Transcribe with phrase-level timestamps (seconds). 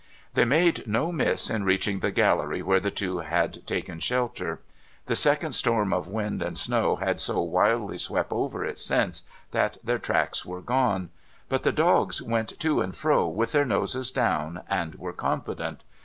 [0.33, 4.59] They made no miss in reaching the Gallery where the two had taken shelter.
[5.05, 9.77] The second storm of wind and snow had so wildly swept over it since, that
[9.83, 11.11] their tracks were gone.
[11.49, 15.83] But the dogs went to and fro with their noses down, and were confident.